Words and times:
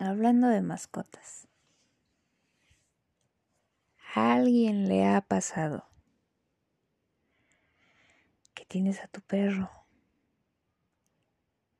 Hablando 0.00 0.48
de 0.48 0.60
mascotas. 0.60 1.46
¿A 4.16 4.34
alguien 4.34 4.88
le 4.88 5.06
ha 5.06 5.20
pasado 5.20 5.86
que 8.54 8.64
tienes 8.64 9.00
a 9.00 9.06
tu 9.06 9.20
perro? 9.20 9.70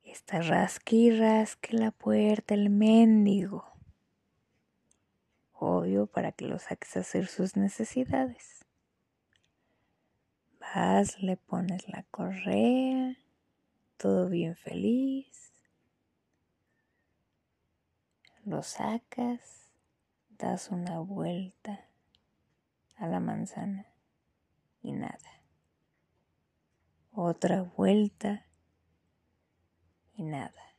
Está 0.01 0.41
rasque 0.41 0.95
y 0.95 1.11
rasque 1.19 1.75
la 1.75 1.91
puerta 1.91 2.53
el 2.53 2.69
mendigo. 2.69 3.65
Obvio 5.51 6.07
para 6.07 6.31
que 6.31 6.45
lo 6.45 6.57
saques 6.57 6.95
a 6.95 7.01
hacer 7.01 7.27
sus 7.27 7.57
necesidades. 7.57 8.63
Vas, 10.61 11.21
le 11.21 11.35
pones 11.35 11.89
la 11.89 12.03
correa, 12.03 13.17
todo 13.97 14.29
bien 14.29 14.55
feliz 14.55 15.54
lo 18.45 18.61
sacas, 18.61 19.71
das 20.29 20.69
una 20.69 20.99
vuelta 20.99 21.89
a 22.95 23.07
la 23.07 23.19
manzana 23.19 23.87
y 24.83 24.91
nada. 24.91 25.41
Otra 27.11 27.63
vuelta 27.63 28.45
y 30.15 30.23
nada. 30.23 30.75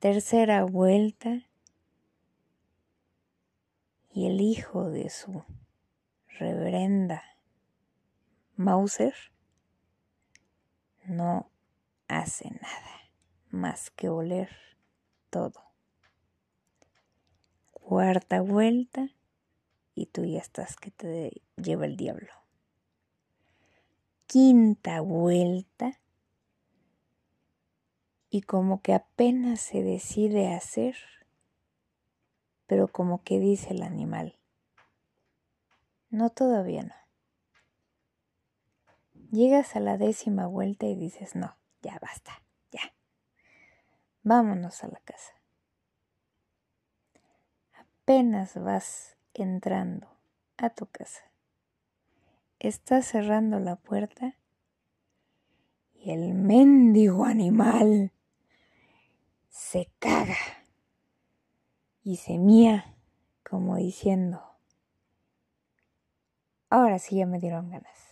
Tercera 0.00 0.64
vuelta 0.64 1.42
y 4.10 4.26
el 4.26 4.40
hijo 4.40 4.90
de 4.90 5.10
su 5.10 5.44
reverenda 6.38 7.22
Mauser 8.56 9.14
no 11.04 11.50
hace 12.08 12.50
nada 12.50 13.12
más 13.50 13.90
que 13.90 14.08
oler 14.08 14.68
todo. 15.30 15.62
Cuarta 17.72 18.40
vuelta 18.40 19.08
y 19.94 20.06
tú 20.06 20.24
ya 20.24 20.38
estás 20.38 20.76
que 20.76 20.90
te 20.90 21.42
lleva 21.56 21.86
el 21.86 21.96
diablo. 21.96 22.32
Quinta 24.26 25.00
vuelta 25.00 25.98
y 28.30 28.42
como 28.42 28.82
que 28.82 28.92
apenas 28.94 29.60
se 29.60 29.82
decide 29.82 30.52
hacer, 30.52 30.96
pero 32.66 32.88
como 32.88 33.22
que 33.22 33.40
dice 33.40 33.70
el 33.70 33.82
animal, 33.82 34.36
no 36.10 36.30
todavía 36.30 36.82
no. 36.82 36.94
Llegas 39.30 39.76
a 39.76 39.80
la 39.80 39.98
décima 39.98 40.46
vuelta 40.46 40.86
y 40.86 40.94
dices, 40.94 41.34
no, 41.34 41.56
ya 41.82 41.98
basta. 42.00 42.42
Vámonos 44.22 44.82
a 44.84 44.88
la 44.88 45.00
casa. 45.00 45.32
Apenas 47.74 48.54
vas 48.62 49.16
entrando 49.34 50.08
a 50.56 50.70
tu 50.70 50.86
casa. 50.86 51.22
Estás 52.58 53.06
cerrando 53.06 53.60
la 53.60 53.76
puerta 53.76 54.34
y 55.94 56.10
el 56.10 56.34
mendigo 56.34 57.24
animal 57.24 58.12
se 59.48 59.90
caga 59.98 60.36
y 62.02 62.16
se 62.16 62.38
mía 62.38 62.96
como 63.48 63.76
diciendo, 63.76 64.42
ahora 66.70 66.98
sí 66.98 67.16
ya 67.16 67.26
me 67.26 67.38
dieron 67.38 67.70
ganas. 67.70 68.07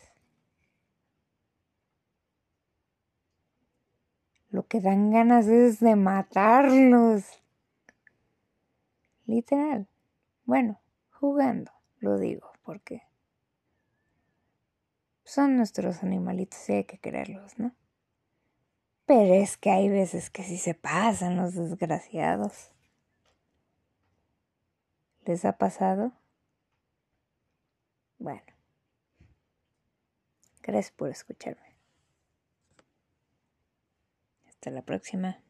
Lo 4.57 4.67
que 4.67 4.81
dan 4.81 5.11
ganas 5.11 5.49
es 5.49 5.81
de 5.81 5.97
matarlos. 5.97 7.25
Literal. 9.27 9.87
Bueno, 10.47 10.81
jugando, 11.11 11.73
lo 11.99 12.17
digo, 12.17 12.51
porque 12.63 13.03
son 15.25 15.59
nuestros 15.59 16.03
animalitos 16.03 16.71
y 16.71 16.73
hay 16.73 16.85
que 16.85 16.97
quererlos, 16.97 17.59
¿no? 17.59 17.75
Pero 19.05 19.35
es 19.35 19.59
que 19.59 19.69
hay 19.69 19.91
veces 19.91 20.31
que 20.31 20.43
sí 20.43 20.57
se 20.57 20.73
pasan 20.73 21.37
los 21.37 21.55
desgraciados. 21.55 22.73
¿Les 25.27 25.45
ha 25.45 25.59
pasado? 25.59 26.13
Bueno. 28.19 28.55
Gracias 30.63 30.93
por 30.93 31.11
escucharme. 31.11 31.76
Hasta 34.57 34.71
la 34.71 34.83
próxima. 34.83 35.46